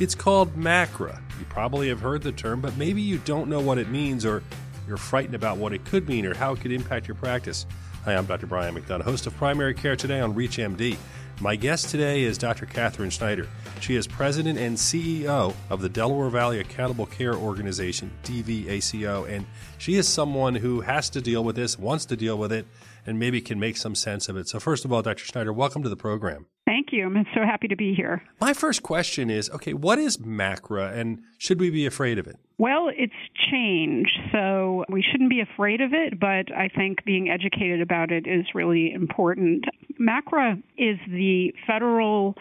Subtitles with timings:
[0.00, 1.20] It's called MACRA.
[1.38, 4.42] You probably have heard the term, but maybe you don't know what it means or
[4.88, 7.66] you're frightened about what it could mean or how it could impact your practice.
[8.04, 8.46] Hi, I'm Dr.
[8.46, 10.96] Brian McDonough, host of Primary Care Today on ReachMD.
[11.40, 12.66] My guest today is Dr.
[12.66, 13.48] Katherine Schneider.
[13.80, 19.46] She is president and CEO of the Delaware Valley Accountable Care Organization, DVACO, and
[19.78, 22.66] she is someone who has to deal with this, wants to deal with it,
[23.06, 24.48] and maybe can make some sense of it.
[24.48, 25.24] So, first of all, Dr.
[25.24, 26.46] Schneider, welcome to the program.
[26.82, 27.06] Thank you.
[27.06, 28.24] I'm so happy to be here.
[28.40, 32.36] My first question is okay, what is MACRA and should we be afraid of it?
[32.58, 33.12] Well, it's
[33.52, 38.26] changed, so we shouldn't be afraid of it, but I think being educated about it
[38.26, 39.64] is really important.
[40.00, 42.34] MACRA is the federal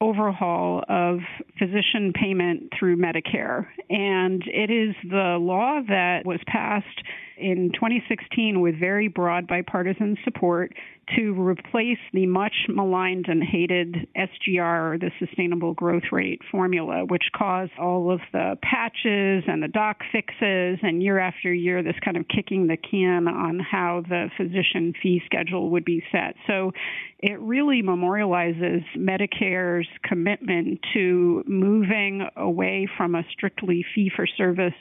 [0.00, 1.20] overhaul of
[1.58, 3.66] physician payment through Medicare.
[3.90, 7.02] And it is the law that was passed
[7.36, 10.72] in 2016 with very broad bipartisan support
[11.16, 17.72] to replace the much maligned and hated SGR, the sustainable growth rate formula, which caused
[17.78, 22.26] all of the patches and the doc fixes, and year after year, this kind of
[22.28, 26.34] kicking the can on how the physician fee schedule would be set.
[26.46, 26.72] So
[27.18, 34.74] it really memorializes Medicare's commitment to moving away from a strictly fee for service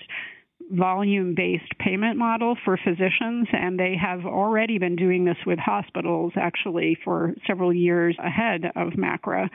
[0.72, 6.34] volume based payment model for physicians, and they have already been doing this with hospitals
[6.36, 9.50] actually for several years ahead of MACRA,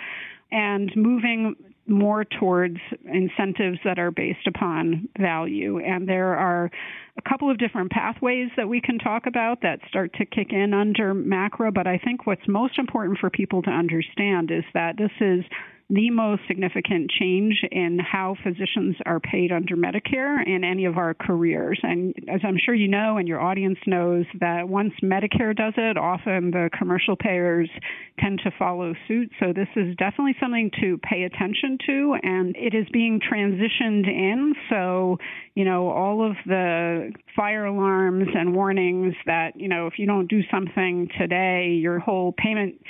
[0.52, 1.56] and moving
[1.88, 5.78] more towards incentives that are based upon value.
[5.78, 6.70] And there are
[7.16, 10.74] a couple of different pathways that we can talk about that start to kick in
[10.74, 15.12] under MACRA, but I think what's most important for people to understand is that this
[15.20, 15.44] is
[15.88, 21.14] the most significant change in how physicians are paid under Medicare in any of our
[21.14, 21.78] careers.
[21.82, 25.96] And as I'm sure you know, and your audience knows, that once Medicare does it,
[25.96, 27.70] often the commercial payers
[28.18, 29.30] tend to follow suit.
[29.38, 34.54] So this is definitely something to pay attention to, and it is being transitioned in.
[34.68, 35.18] So,
[35.54, 40.26] you know, all of the fire alarms and warnings that, you know, if you don't
[40.26, 42.80] do something today, your whole payment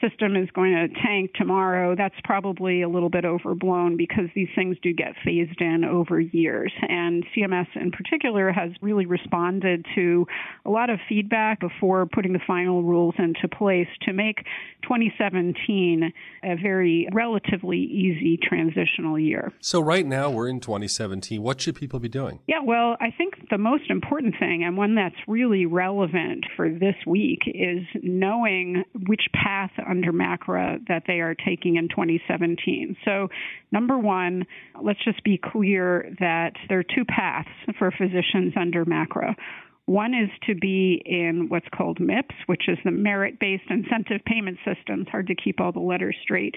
[0.00, 4.76] system is going to tank tomorrow, that's probably a little bit overblown because these things
[4.82, 6.72] do get phased in over years.
[6.82, 10.26] And CMS in particular has really responded to
[10.64, 14.38] a lot of feedback before putting the final rules into place to make
[14.82, 16.12] 2017
[16.44, 19.52] a very relatively easy transitional year.
[19.60, 21.42] So, right now we're in 2017.
[21.42, 22.40] What should people be doing?
[22.46, 26.94] Yeah, well, I think the most important thing, and one that's really relevant for this
[27.06, 32.96] week, is knowing which path under MACRA that they are taking in 2017.
[33.04, 33.28] So,
[33.72, 34.46] number one,
[34.82, 37.48] let's just be clear that there are two paths
[37.78, 39.34] for physicians under MACRA.
[39.86, 44.58] One is to be in what's called MIPS, which is the merit based incentive payment
[44.64, 45.02] system.
[45.02, 46.56] It's hard to keep all the letters straight.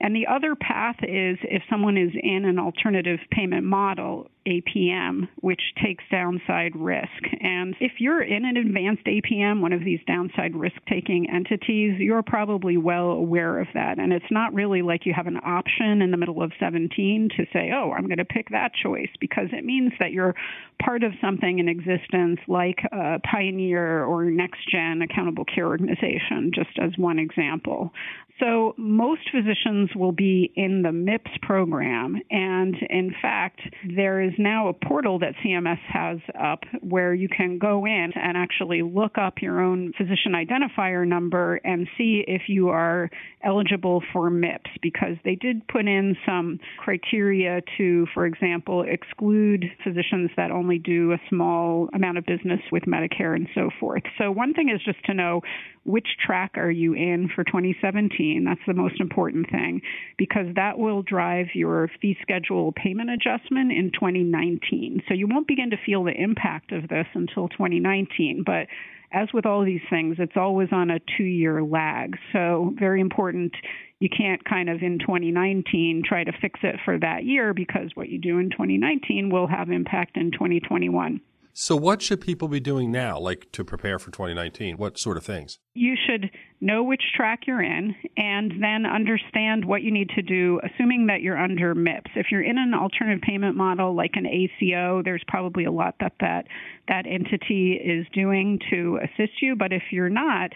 [0.00, 5.60] And the other path is if someone is in an alternative payment model, APM, which
[5.82, 7.08] takes downside risk.
[7.40, 12.22] And if you're in an advanced APM, one of these downside risk taking entities, you're
[12.22, 13.98] probably well aware of that.
[13.98, 17.44] And it's not really like you have an option in the middle of 17 to
[17.52, 20.34] say, oh, I'm going to pick that choice, because it means that you're
[20.82, 26.78] part of something in existence like a Pioneer or next gen accountable care organization, just
[26.82, 27.92] as one example.
[28.40, 32.20] So most physicians will be in the MIPS program.
[32.30, 33.60] And in fact,
[33.96, 38.36] there is now a portal that CMS has up where you can go in and
[38.36, 43.10] actually look up your own physician identifier number and see if you are
[43.44, 50.30] eligible for MIPS because they did put in some criteria to, for example, exclude physicians
[50.36, 54.02] that only do a small amount of business with Medicare and so forth.
[54.18, 55.42] So one thing is just to know
[55.84, 58.44] which track are you in for 2017?
[58.44, 59.82] That's the most important thing
[60.16, 65.02] because that will drive your fee schedule payment adjustment in 2019.
[65.06, 68.66] So you won't begin to feel the impact of this until 2019, but
[69.12, 72.16] as with all these things, it's always on a two year lag.
[72.32, 73.54] So, very important.
[74.00, 78.08] You can't kind of in 2019 try to fix it for that year because what
[78.08, 81.20] you do in 2019 will have impact in 2021.
[81.56, 84.76] So, what should people be doing now, like to prepare for 2019?
[84.76, 85.60] What sort of things?
[85.74, 90.60] You should know which track you're in and then understand what you need to do,
[90.64, 92.10] assuming that you're under MIPS.
[92.16, 96.14] If you're in an alternative payment model like an ACO, there's probably a lot that
[96.18, 96.46] that,
[96.88, 99.54] that entity is doing to assist you.
[99.54, 100.50] But if you're not,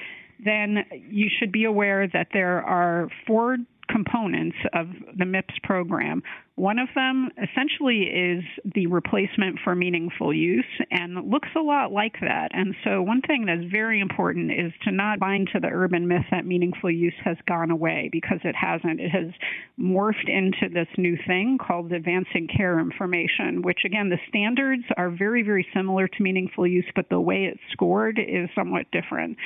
[0.45, 0.79] then
[1.09, 3.56] you should be aware that there are four
[3.89, 6.25] components of the MIPS program.
[6.58, 8.43] One of them essentially is
[8.75, 12.49] the replacement for meaningful use and looks a lot like that.
[12.52, 16.25] And so, one thing that's very important is to not bind to the urban myth
[16.32, 18.99] that meaningful use has gone away because it hasn't.
[18.99, 19.32] It has
[19.78, 25.44] morphed into this new thing called advancing care information, which again, the standards are very,
[25.44, 29.37] very similar to meaningful use, but the way it's scored is somewhat different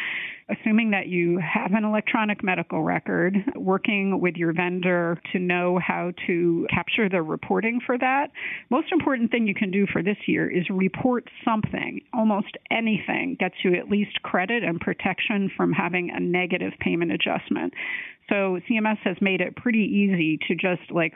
[0.53, 6.13] assuming that you have an electronic medical record, working with your vendor to know how
[6.27, 8.29] to capture the reporting for that.
[8.71, 12.01] Most important thing you can do for this year is report something.
[12.13, 17.73] Almost anything gets you at least credit and protection from having a negative payment adjustment.
[18.29, 21.15] So CMS has made it pretty easy to just like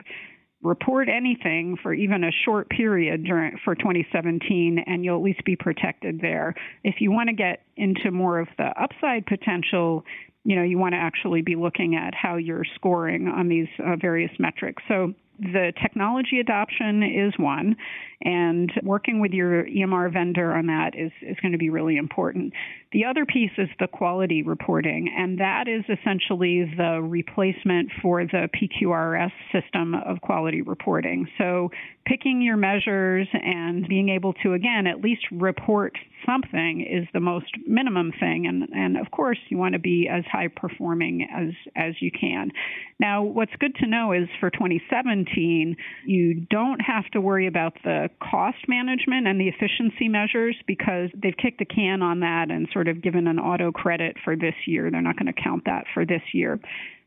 [0.61, 5.55] report anything for even a short period during for 2017 and you'll at least be
[5.55, 6.55] protected there.
[6.83, 10.03] If you want to get into more of the upside potential,
[10.43, 13.95] you know, you want to actually be looking at how you're scoring on these uh,
[13.99, 14.81] various metrics.
[14.87, 17.75] So the technology adoption is one,
[18.21, 22.53] and working with your EMR vendor on that is, is going to be really important.
[22.93, 28.47] The other piece is the quality reporting, and that is essentially the replacement for the
[28.55, 31.27] PQRS system of quality reporting.
[31.37, 31.69] So,
[32.05, 37.51] picking your measures and being able to, again, at least report something is the most
[37.65, 38.47] minimum thing.
[38.47, 42.51] And, and of course, you want to be as high performing as, as you can.
[42.99, 45.75] Now, what's good to know is for 2017,
[46.05, 51.35] you don't have to worry about the cost management and the efficiency measures because they've
[51.35, 54.91] kicked the can on that and sort of given an auto credit for this year.
[54.91, 56.59] They're not going to count that for this year.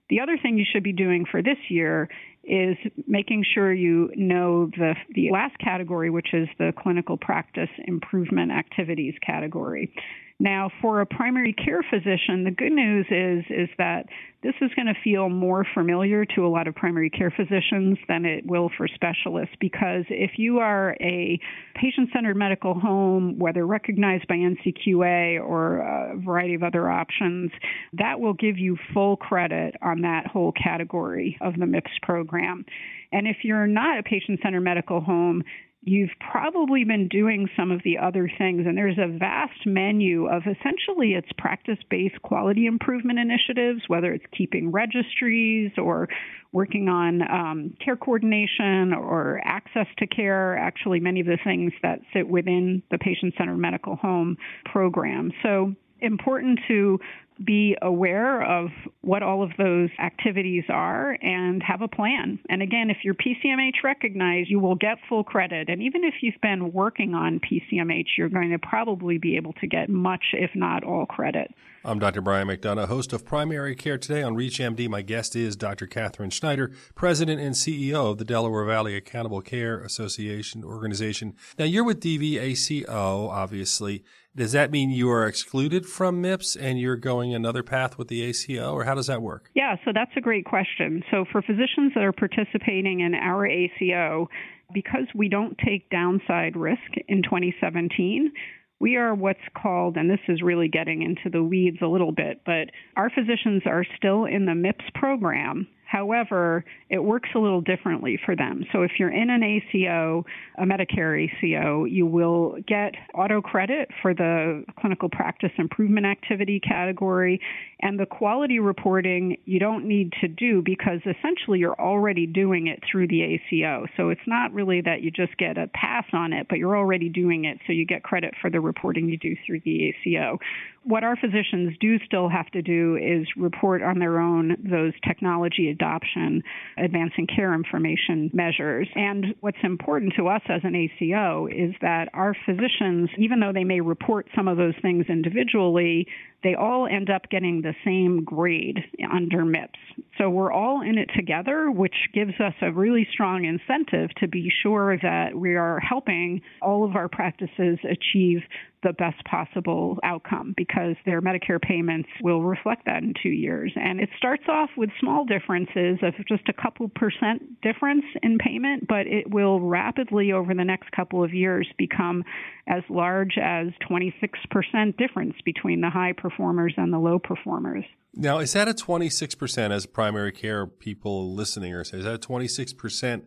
[0.08, 2.08] The other thing you should be doing for this year
[2.42, 2.76] is
[3.06, 9.14] making sure you know the the last category, which is the clinical practice improvement activities
[9.24, 9.94] category.
[10.40, 14.06] Now, for a primary care physician, the good news is is that
[14.42, 18.24] this is going to feel more familiar to a lot of primary care physicians than
[18.24, 21.38] it will for specialists because if you are a
[21.74, 27.50] patient-centered medical home, whether recognized by NCQA or a variety of other options,
[27.92, 32.64] that will give you full credit on that whole category of the MIPS program.
[33.12, 35.42] And if you're not a patient centered medical home,
[35.82, 38.66] you've probably been doing some of the other things.
[38.66, 44.24] And there's a vast menu of essentially it's practice based quality improvement initiatives, whether it's
[44.36, 46.08] keeping registries or
[46.52, 52.00] working on um, care coordination or access to care, actually, many of the things that
[52.12, 54.36] sit within the patient centered medical home
[54.66, 55.30] program.
[55.42, 56.98] So, important to
[57.44, 58.68] be aware of
[59.00, 62.38] what all of those activities are and have a plan.
[62.50, 65.70] And again, if you're PCMH recognized, you will get full credit.
[65.70, 69.66] And even if you've been working on PCMH, you're going to probably be able to
[69.66, 71.50] get much, if not all, credit.
[71.82, 72.20] I'm Dr.
[72.20, 74.86] Brian McDonough, host of Primary Care Today on ReachMD.
[74.90, 75.86] My guest is Dr.
[75.86, 81.34] Katherine Schneider, President and CEO of the Delaware Valley Accountable Care Association organization.
[81.58, 84.04] Now, you're with DVACO, obviously.
[84.36, 88.22] Does that mean you are excluded from MIPS and you're going another path with the
[88.22, 89.50] ACO, or how does that work?
[89.54, 91.02] Yeah, so that's a great question.
[91.10, 94.28] So, for physicians that are participating in our ACO,
[94.72, 98.32] because we don't take downside risk in 2017,
[98.78, 102.42] we are what's called, and this is really getting into the weeds a little bit,
[102.46, 108.16] but our physicians are still in the MIPS program However, it works a little differently
[108.24, 108.64] for them.
[108.72, 110.24] So if you're in an ACO,
[110.56, 117.40] a Medicare ACO, you will get auto credit for the clinical practice improvement activity category.
[117.80, 122.78] And the quality reporting you don't need to do because essentially you're already doing it
[122.88, 123.86] through the ACO.
[123.96, 127.08] So it's not really that you just get a pass on it, but you're already
[127.08, 127.58] doing it.
[127.66, 130.38] So you get credit for the reporting you do through the ACO.
[130.84, 135.68] What our physicians do still have to do is report on their own those technology
[135.80, 136.42] adoption,
[136.78, 138.88] advancing care information measures.
[138.94, 143.64] And what's important to us as an ACO is that our physicians, even though they
[143.64, 146.06] may report some of those things individually,
[146.42, 148.78] they all end up getting the same grade
[149.12, 149.78] under MIPS.
[150.18, 154.50] So we're all in it together, which gives us a really strong incentive to be
[154.62, 158.42] sure that we are helping all of our practices achieve
[158.82, 163.72] the best possible outcome because their Medicare payments will reflect that in two years.
[163.76, 168.86] And it starts off with small differences of just a couple percent difference in payment,
[168.88, 172.24] but it will rapidly over the next couple of years become
[172.68, 177.84] as large as 26% difference between the high performers and the low performers.
[178.14, 182.28] Now, is that a 26% as primary care people listening or say, is that a
[182.28, 183.22] 26%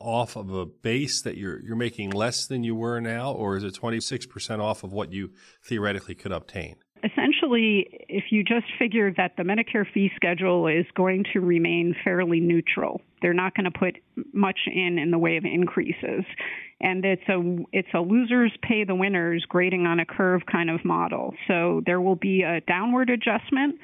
[0.00, 3.64] off of a base that you're you're making less than you were now, or is
[3.64, 5.30] it 26% off of what you
[5.64, 6.76] theoretically could obtain?
[7.04, 12.40] Essentially if you just figure that the Medicare fee schedule is going to remain fairly
[12.40, 13.96] neutral, they're not going to put
[14.32, 16.24] much in in the way of increases,
[16.80, 20.84] and it's a it's a losers pay the winners grading on a curve kind of
[20.84, 21.34] model.
[21.46, 23.76] So there will be a downward adjustment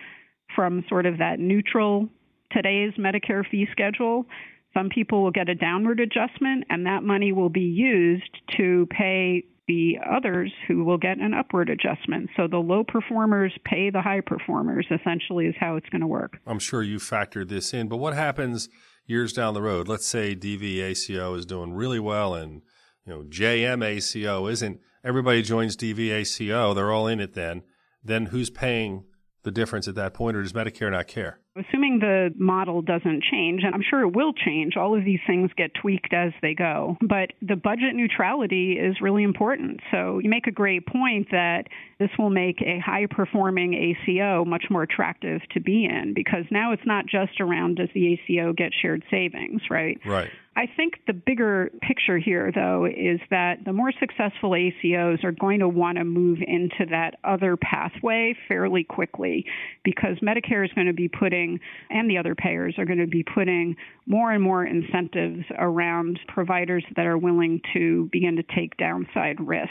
[0.54, 2.08] from sort of that neutral
[2.52, 4.26] today's Medicare fee schedule.
[4.72, 9.44] Some people will get a downward adjustment, and that money will be used to pay
[9.66, 12.28] the others who will get an upward adjustment.
[12.36, 16.38] So the low performers pay the high performers, essentially, is how it's going to work.
[16.46, 18.68] I'm sure you factored this in, but what happens
[19.06, 19.88] years down the road?
[19.88, 22.62] Let's say DVACO is doing really well and
[23.06, 24.80] you know JMACO isn't.
[25.02, 27.62] Everybody joins DVACO, they're all in it then.
[28.02, 29.04] Then who's paying
[29.42, 31.40] the difference at that point, or does Medicare not care?
[31.56, 35.50] Assuming the model doesn't change, and I'm sure it will change, all of these things
[35.56, 36.96] get tweaked as they go.
[37.00, 39.78] But the budget neutrality is really important.
[39.92, 41.68] So you make a great point that
[42.00, 46.72] this will make a high performing ACO much more attractive to be in because now
[46.72, 50.00] it's not just around does the ACO get shared savings, right?
[50.04, 50.30] Right.
[50.56, 55.58] I think the bigger picture here, though, is that the more successful ACOs are going
[55.60, 59.46] to want to move into that other pathway fairly quickly
[59.84, 61.43] because Medicare is going to be putting,
[61.90, 66.84] and the other payers are going to be putting more and more incentives around providers
[66.96, 69.70] that are willing to begin to take downside risk.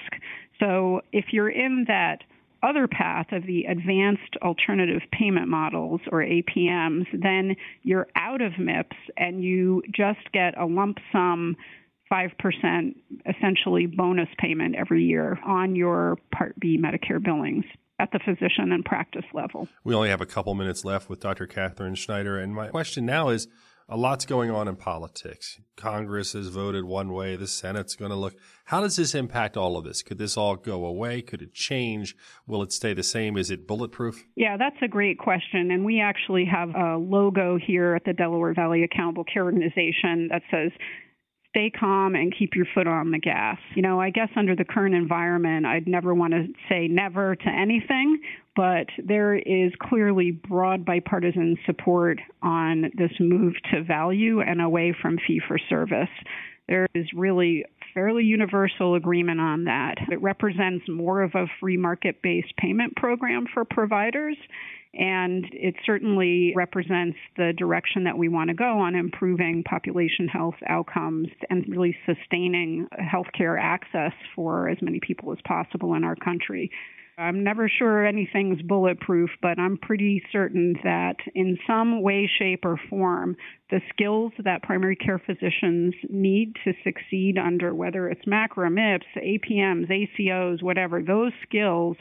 [0.59, 2.19] So if you're in that
[2.63, 8.95] other path of the advanced alternative payment models or APMs, then you're out of MIPS
[9.17, 11.57] and you just get a lump sum
[12.11, 17.65] 5% essentially bonus payment every year on your Part B Medicare billings
[18.00, 19.67] at the physician and practice level.
[19.83, 21.45] We only have a couple minutes left with Dr.
[21.47, 22.39] Katherine Schneider.
[22.39, 23.47] And my question now is
[23.89, 25.59] a lot's going on in politics.
[25.75, 28.35] Congress has voted one way, the Senate's going to look.
[28.65, 30.01] How does this impact all of this?
[30.01, 31.21] Could this all go away?
[31.21, 32.15] Could it change?
[32.47, 33.38] Will it stay the same?
[33.38, 34.25] Is it bulletproof?
[34.35, 35.69] Yeah, that's a great question.
[35.69, 40.43] And we actually have a logo here at the Delaware Valley Accountable Care Organization that
[40.50, 40.71] says
[41.53, 43.57] stay calm and keep your foot on the gas.
[43.75, 47.48] You know, I guess under the current environment, I'd never want to say never to
[47.48, 48.19] anything,
[48.55, 55.19] but there is clearly broad bipartisan support on this move to value and away from
[55.27, 56.10] fee for service.
[56.67, 59.95] There is really fairly universal agreement on that.
[60.10, 64.38] It represents more of a free market based payment program for providers
[64.93, 70.55] and it certainly represents the direction that we want to go on improving population health
[70.67, 76.69] outcomes and really sustaining healthcare access for as many people as possible in our country.
[77.17, 82.79] I'm never sure anything's bulletproof, but I'm pretty certain that in some way, shape, or
[82.89, 83.35] form,
[83.69, 89.89] the skills that primary care physicians need to succeed under, whether it's MACRA, MIPS, APMs,
[89.91, 91.97] ACOs, whatever, those skills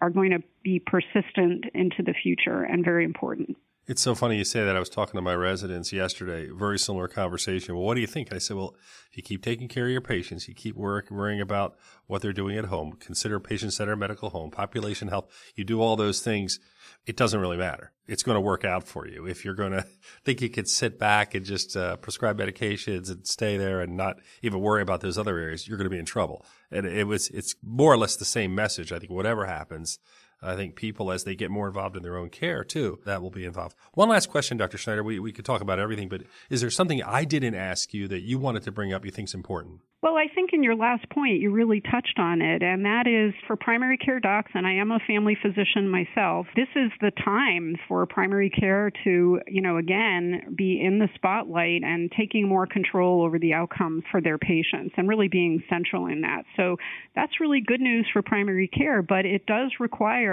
[0.00, 3.56] are going to be persistent into the future and very important.
[3.88, 4.76] It's so funny you say that.
[4.76, 7.74] I was talking to my residents yesterday, very similar conversation.
[7.74, 8.32] Well, what do you think?
[8.32, 8.76] I said, well,
[9.10, 11.76] if you keep taking care of your patients, you keep worrying about
[12.06, 15.26] what they're doing at home, consider patient centered medical home, population health,
[15.56, 16.60] you do all those things,
[17.06, 17.90] it doesn't really matter.
[18.06, 19.26] It's going to work out for you.
[19.26, 19.84] If you're going to
[20.24, 24.20] think you could sit back and just uh, prescribe medications and stay there and not
[24.42, 26.46] even worry about those other areas, you're going to be in trouble.
[26.70, 28.92] And it was, it's more or less the same message.
[28.92, 29.98] I think whatever happens,
[30.42, 33.30] I think people, as they get more involved in their own care too, that will
[33.30, 33.76] be involved.
[33.94, 34.78] One last question, Dr.
[34.78, 35.02] Schneider.
[35.02, 38.22] We, we could talk about everything, but is there something I didn't ask you that
[38.22, 39.80] you wanted to bring up you think is important?
[40.02, 43.34] Well, I think in your last point, you really touched on it, and that is
[43.46, 47.76] for primary care docs, and I am a family physician myself, this is the time
[47.86, 53.22] for primary care to, you know, again, be in the spotlight and taking more control
[53.22, 56.42] over the outcomes for their patients and really being central in that.
[56.56, 56.78] So
[57.14, 60.31] that's really good news for primary care, but it does require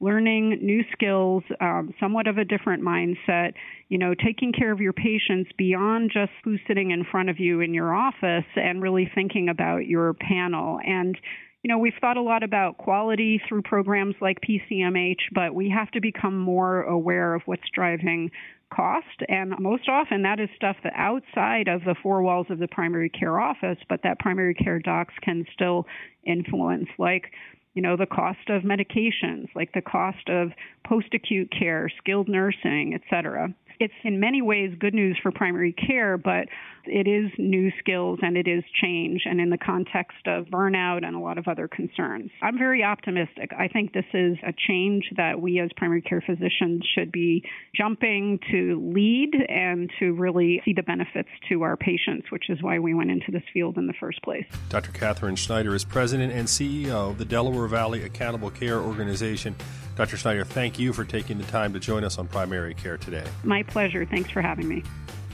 [0.00, 3.52] learning new skills, um, somewhat of a different mindset,
[3.88, 7.60] you know, taking care of your patients beyond just who's sitting in front of you
[7.60, 10.78] in your office and really thinking about your panel.
[10.84, 11.16] And
[11.62, 15.90] you know, we've thought a lot about quality through programs like PCMH, but we have
[15.92, 18.30] to become more aware of what's driving
[18.72, 19.22] cost.
[19.28, 23.08] And most often that is stuff that outside of the four walls of the primary
[23.08, 25.86] care office, but that primary care docs can still
[26.24, 27.32] influence, like
[27.76, 30.48] you know, the cost of medications, like the cost of
[30.84, 33.54] post acute care, skilled nursing, et cetera.
[33.78, 36.48] It's in many ways good news for primary care, but
[36.86, 41.16] it is new skills and it is change, and in the context of burnout and
[41.16, 42.30] a lot of other concerns.
[42.42, 43.50] I'm very optimistic.
[43.58, 48.38] I think this is a change that we as primary care physicians should be jumping
[48.50, 52.94] to lead and to really see the benefits to our patients, which is why we
[52.94, 54.46] went into this field in the first place.
[54.68, 54.92] Dr.
[54.92, 59.54] Katherine Schneider is president and CEO of the Delaware Valley Accountable Care Organization.
[59.96, 60.16] Dr.
[60.16, 63.24] Schneider, thank you for taking the time to join us on Primary Care today.
[63.44, 64.04] My pleasure.
[64.04, 64.82] Thanks for having me.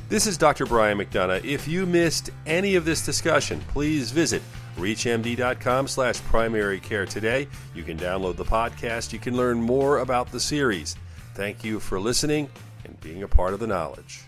[0.08, 0.66] This is Dr.
[0.66, 1.44] Brian McDonough.
[1.44, 4.42] If you missed any of this discussion, please visit
[4.76, 7.48] reachmd.com slash primary care today.
[7.74, 9.12] You can download the podcast.
[9.12, 10.96] You can learn more about the series.
[11.34, 12.48] Thank you for listening
[12.84, 14.22] and being a part of the knowledge.